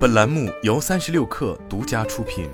[0.00, 2.48] 本栏目由三十六氪独家出品。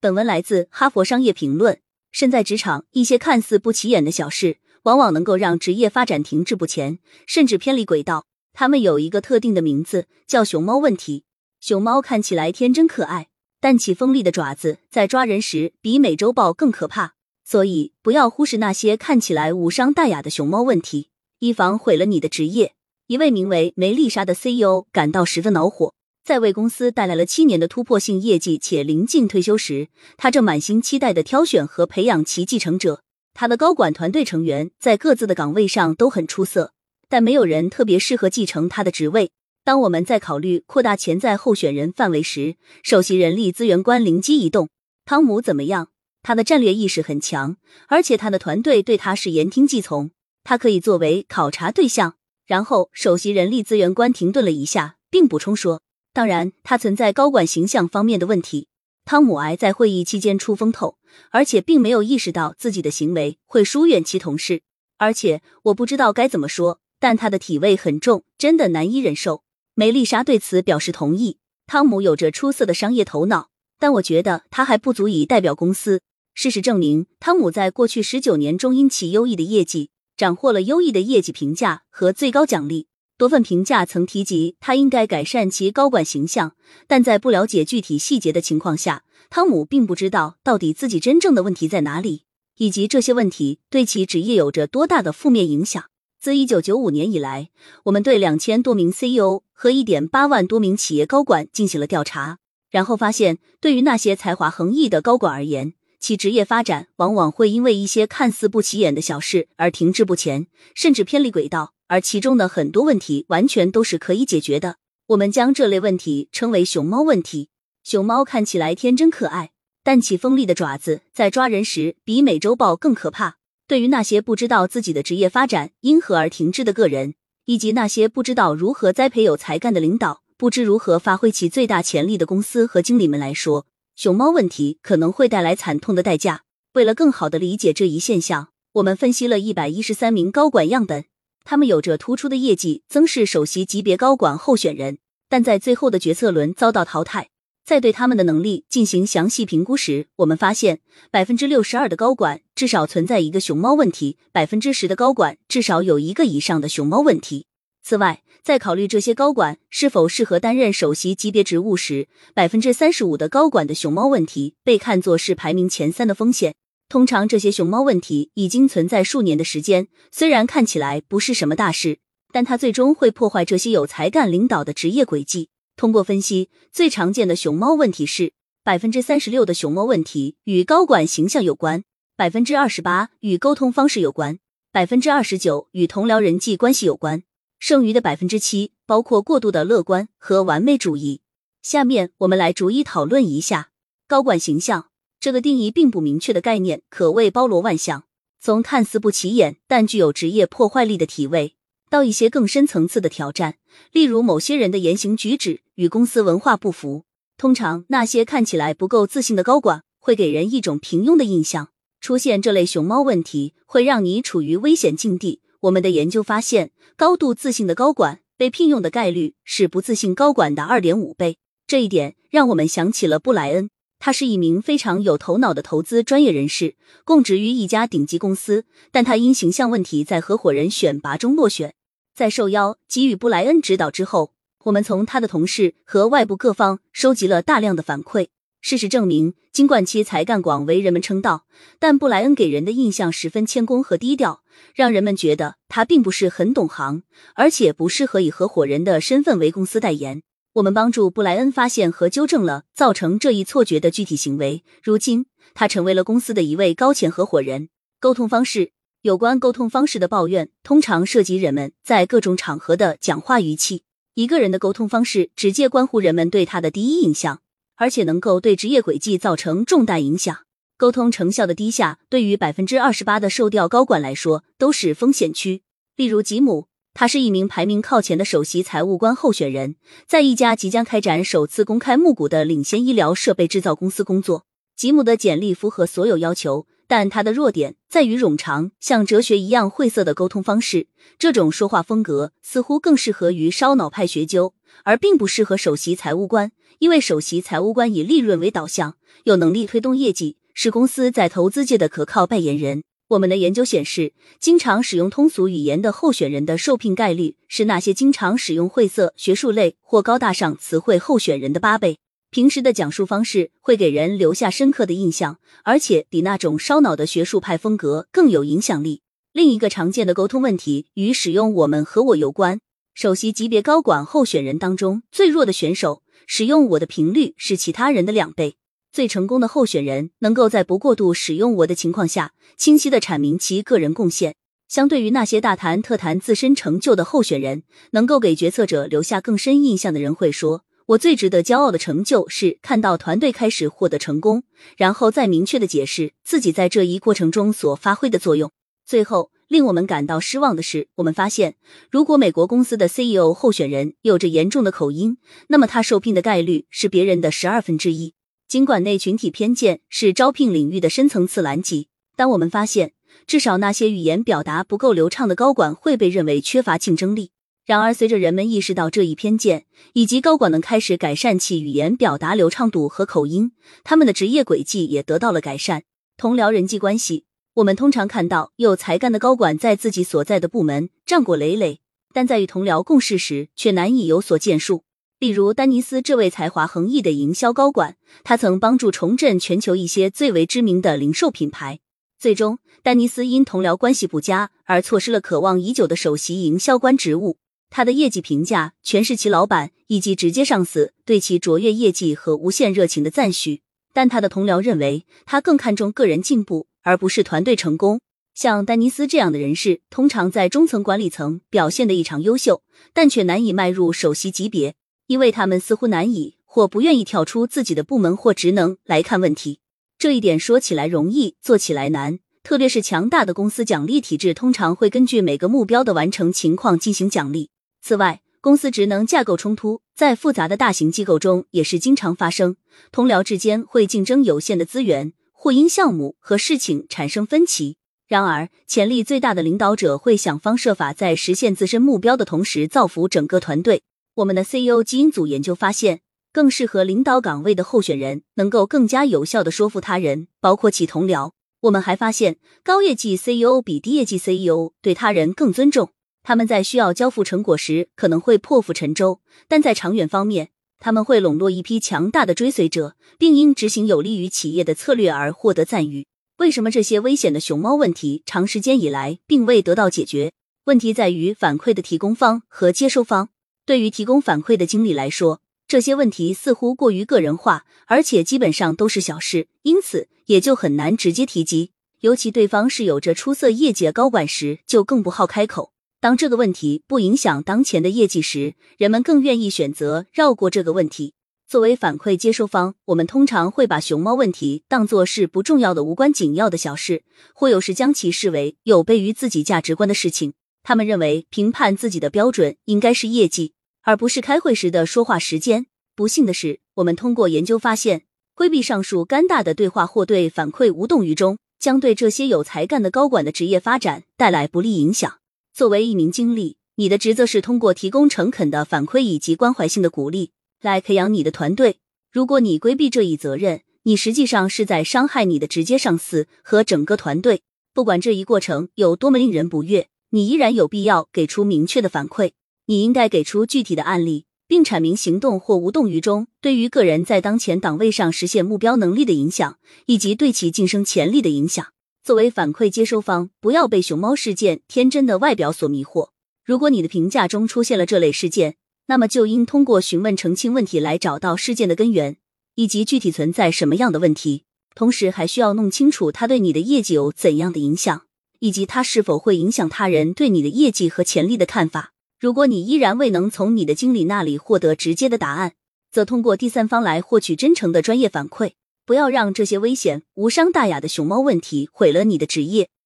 [0.00, 1.74] 本文来自《哈佛商业评论》。
[2.10, 6.98] 身在职场，一些看似不起眼的小事，往往能够让职业发展停滞不前，
[7.28, 8.26] 甚至偏离轨道。
[8.52, 11.22] 他们有一个特定的名字，叫“熊猫问题”。
[11.62, 13.28] 熊猫看起来天真可爱，
[13.60, 17.14] 但其锋利的爪子在抓人时比美洲豹更可怕。
[17.44, 22.72] 所以，不要忽视那些看起来无伤大雅的熊猫问题，以防毁了你的职业。
[23.08, 25.94] 一位名为梅丽莎的 CEO 感到十分恼火，
[26.24, 29.86] 在为公司带来了七年的突破性业绩且临近退休时，
[30.16, 33.02] 他正满心期待的挑选和培养其继承者。
[33.32, 36.72] 他的高管团队成员在各自的岗位上都很出色，
[37.08, 39.30] 但没有人特别适合继承他的职位。
[39.62, 44.68] 当我们在考虑扩大潜在候选人范围时，首席人力资源官灵机一动：
[45.04, 45.90] 汤姆怎么样？
[46.24, 50.10] 他的战略意识很强，而且他的团队对他是言听计从，
[50.42, 52.16] 他可以作为考察对象。
[52.46, 55.82] 然后，首席人力资源官停顿了一下，并补充说
[56.14, 58.68] ：“当然，他存在高管形象方面的问题。
[59.04, 60.96] 汤姆埃在会议期间出风头，
[61.30, 64.62] 而且并没有意识到自己的行为会疏远其同事。
[64.98, 69.42] 而且，我不知道该怎么说，但他的体味很重，真的难以忍受。”
[69.74, 71.38] 梅丽莎对此表示同意。
[71.66, 76.00] 汤姆有着出色的商业头脑，但我觉得他还不足以代表公司。
[76.32, 79.90] 事实证明，汤姆在过去十九年中因其优异的业绩。
[80.16, 82.88] 斩获了优异的业绩评价和最高奖励。
[83.18, 86.54] 多份评价曾提及他应该改善其高管形象，
[86.86, 92.24] 但在不了解具体细节的情况下，汤姆并不知道到底自己真正的问题在哪里，
[92.58, 95.82] 以及这些问题对其职业有着多大的负面影响。
[96.20, 97.48] 自一九九五年以来，
[97.84, 114.76] 我们对两千多名 CEO 和一点八万多名企业高管进行了调查，然后发现，对于那些才华横溢的高管而言，其职业发展往往会因为一些看似不起眼的小事而停滞不前，甚至偏离轨道，而其中的很多问题完全都是可以解决的。
[115.08, 117.48] 我们将这类问题称为“熊猫问题”。
[117.84, 119.52] 熊猫看起来天真可爱，
[119.84, 123.38] 但其锋利的爪子在抓人时比美洲豹更可怕。
[123.68, 127.14] 对于那些不知道自己的职业发展因何而停滞的个人，
[127.44, 136.42] 以及那些不知道如何栽培有才干的领导、不知如何发挥其最大潜力的公司和经理们来说，熊猫问题可能会带来惨痛的代价。
[136.74, 141.06] 为了更好的理解这一现象，我们分析了一百一十三名高管样本，
[141.44, 144.98] 他们有着突出的业绩，曾是首席级别高管候选人，
[145.30, 147.30] 但在最后的决策轮遭到淘汰。
[147.64, 150.80] 在对他们的能力进行详细评估时，我们发现
[151.10, 157.46] 百分之六十二的高管至少存在一个熊猫问题，百分之十的高管至少有一个以上的熊猫问题。
[157.88, 166.56] 此外，在考虑这些高管是否适合担任首席级别职务时，百分之三十五的高管的熊猫问题被看作是排名前三的风险。
[166.88, 172.00] 通常，这些熊猫问题已经存在数年的时间，虽然看起来不是什么大事，
[172.32, 175.50] 但它最终会破坏这些有才干领导的职业轨迹。
[175.76, 178.32] 通过分析，最常见的熊猫问题是
[178.64, 181.84] 百分之三十六的熊猫问题与高管形象有关，
[182.16, 184.40] 百分之二十八与沟通方式有关，
[184.72, 187.22] 百分之二十九与同僚人际关系有关。
[187.58, 191.20] 剩余的百分之七包括过度的乐观和完美主义。
[191.62, 193.70] 下面我们来逐一讨论一下
[194.06, 198.04] 高管形象这个定义并不明确的概念，可谓包罗万象。
[198.38, 201.56] 从看似不起眼但具有职业破坏力的体位，
[201.90, 203.56] 到一些更深层次的挑战，
[203.90, 207.04] 例如某些人的言行举止与公司文化不符。
[207.36, 211.70] 通常，那些看起来不够自信的高管会给人一种平庸的印象。
[212.00, 215.40] 出现这类熊猫问题，会让你处于危险境地。
[215.66, 221.38] 我们的研究发现，高度自信的高管被聘用的概率是不自信高管的二点五倍。
[221.66, 231.74] 这一点让我们想起了布莱恩，他是一名非常有头脑的投资专业人士，供职于一家顶级公司，但他因形象问题在合伙人选拔中落选。
[232.14, 234.32] 在受邀给予布莱恩指导之后，
[234.64, 238.28] 我们从他的同事和外部各方收集了大量的反馈。
[238.68, 241.46] 事实证明，尽管其才干广为人们称道，
[241.78, 244.42] 但布莱恩给人的印象十分谦恭和低调，
[244.74, 247.04] 让人们觉得他并不是很懂行，
[247.36, 250.24] 而且不适合以合伙人的身份为公司代言。
[250.54, 254.64] 我们帮助布莱恩发现和纠正了造成这一错觉的具体行为。
[254.82, 257.68] 如今，他成为了公司的一位高潜合伙人。
[258.00, 258.72] 沟通方式，
[259.02, 263.84] 有关沟通方式的抱怨通常涉及人们在各种场合的讲话语气。
[264.14, 267.42] 一个人的沟通方式直接关乎人们对他的第一印象。
[267.76, 270.38] 而且能够对职业轨迹造成重大影响。
[270.76, 275.62] 沟通成效的低下，对于百分之二十八的受调高管来说都是风险区。
[275.94, 279.76] 例如吉姆，他是一名排名靠前的首席财务官候选人，
[280.06, 284.44] 在一家即将开展首次公开募股的领先医疗设备制造公司工作。
[284.76, 290.88] 吉姆的简历符合所有要求，但他的弱点在于冗长，像哲学一样晦涩的沟通方式。
[291.18, 294.52] 这种说话风格似乎更适合于烧脑派学究，
[294.84, 302.82] 而并不适合首席财务官，因为首席财务官以利润为导向，有能力推动业绩，是公司在投资界的可靠代言人。
[303.08, 311.98] 我们的研究显示，经常使用通俗语言的候选人的受聘概率是那些经常使用晦涩、学术类或高大上词汇候选人的八倍。
[312.32, 319.02] 平时的讲述方式会给人留下深刻的印象，而且比那种烧脑的学术派风格更有影响力。
[319.32, 322.58] 另一个常见的沟通问题与使用“我们”和“我”有关。
[322.96, 328.56] 首席级别高管候选人当中最弱的选手使用“我”的频率是其他人的两倍。
[328.90, 334.34] 最成功的候选人能够在不过度使用我的情况下，清晰的阐明其个人贡献。
[334.66, 340.64] 相对于那些大谈特谈自身成就的候选人，能够给决策者留下更深印象的人会说
[340.96, 344.44] ：“我最值得骄傲的成就是看到团队开始获得成功，
[344.78, 348.50] 然后再明确的解释自己在这一过程中所发挥的作用。”
[348.86, 351.54] 最后，令我们感到失望的是，我们发现，
[351.90, 358.14] 如果美国公司的 CEO 候选人有着严重的口音，那么他受聘的概率是别人的十二分之一。
[358.48, 362.92] 尽管内群体偏见是招聘领域的深层次拦截，但我们发现，
[363.26, 367.30] 至少那些语言表达不够流畅的高管会被认为缺乏竞争力。
[367.64, 373.50] 然而，随着人们意识到这一偏见，以及高管们开始改善其语言表达流畅度和口音，
[373.82, 375.82] 他们的职业轨迹也得到了改善。
[376.16, 377.24] 同僚人际关系，
[377.56, 381.80] 我们通常看到有才干的高管在自己所在的部门战果累累，
[382.12, 384.84] 但在与同僚共事时却难以有所建树。
[385.18, 391.80] 例如，丹尼斯这位才华横溢的营销高管，他曾帮助重振全球一些最为知名的零售品牌。
[392.18, 397.38] 最终，丹尼斯因同僚关系不佳而错失了渴望已久的首席营销官职务。
[397.70, 403.62] 他的业绩评价全是其老板以及直接上司对其卓越业绩和无限热情的赞许，
[403.94, 408.00] 但他的同僚认为他更看重个人进步而不是团队成功。
[408.32, 412.62] 像丹尼斯这样的人士，通常在中层管理层表现的异常优秀，
[412.94, 414.76] 但却难以迈入首席级别。
[415.08, 419.58] 因为他们似乎难以或不愿意跳出自己的部门或职能来看问题，
[419.98, 422.20] 这一点说起来容易，做起来难。
[422.44, 427.50] 特别是强大的公司奖励体制通常会根据每个目标的完成情况进行奖励。
[427.82, 432.56] 此外，公司职能架构冲突在复杂的大型机构中也是经常发生，
[432.92, 437.76] 同僚之间会竞争有限的资源，或因项目和事情产生分歧。
[438.08, 443.82] 然而，潜力最大的领导者会想方设法在实现自身目标的同时造福整个团队。
[444.14, 446.00] 我们的 CEO 基因组研究发现，
[446.32, 451.32] 更适合领导岗位的候选人能够更加有效的说服他人，包括其同僚。
[451.62, 455.90] 我们还发现，高业绩 CEO 比低业绩 CEO 对他人更尊重。
[456.22, 466.06] 他们在需要交付成果时可能会破釜沉舟，但在长远方面，他们会笼络一批强大的追随者，并因执行有利于企业的策略而获得赞誉。
[466.38, 470.32] 为什么这些危险的熊猫问题长时间以来并未得到解决？
[470.64, 473.30] 问题在于反馈的提供方和接收方。
[473.64, 481.70] 对于提供反馈的经理来说，这些问题似乎过于个人化，而且基本上都是小事，因此也就很难直接提及。
[482.00, 485.72] 尤其对方是有着出色业绩的高管时，就更不好开口。
[486.06, 491.14] 当这个问题不影响当前的业绩时，人们更愿意选择绕过这个问题。
[491.48, 497.02] 作为反馈接收方，我们通常会把熊猫问题当作是不重要的、无关紧要的小事，
[497.34, 500.34] 或有时将其视为有悖于自己价值观的事情。
[500.62, 503.54] 他们认为评判自己的标准应该是业绩。
[503.82, 505.66] 而不是开会时的说话时间。
[505.96, 508.02] 不幸的是，我们通过研究发现，
[508.36, 515.18] 规避上述尴尬的对话或对反馈无动于衷，将对这些有才干的高管的职业发展带来不利影响。
[515.56, 521.78] 作为一名经理，你的职责是通过提供诚恳的反馈以及关怀性的鼓励，来培养你的团队。
[522.12, 527.40] 如果你规避这一责任，你实际上是在伤害你的直接上司和整个团队。
[527.72, 532.32] 不管这一过程有多么令人不悦，你依然有必要给出明确的反馈。
[532.66, 541.68] 你应该给出具体的案例，并阐明行动或无动于衷对于个人在当前岗位上实现目标能力的影响，以及对其晋升潜力的影响。
[542.06, 546.10] 作为反馈接收方，不要被熊猫事件天真的外表所迷惑。
[546.44, 548.54] 如果你的评价中出现了这类事件，
[548.86, 552.16] 那么就应通过询问澄清问题来找到事件的根源，
[552.54, 554.44] 以及具体存在什么样的问题。
[554.76, 558.02] 同时，还需要弄清楚它对你的业绩有怎样的影响，
[558.38, 561.92] 以及它是否会影响他人对你的业绩和潜力的看法。
[562.20, 565.54] 如果你依然未能从你的经理那里获得直接的答案，
[565.90, 568.52] 则通过第三方来获取真诚的专业反馈。
[568.86, 572.70] 不要让这些危险、无伤大雅的熊猫问题毁了你的职业。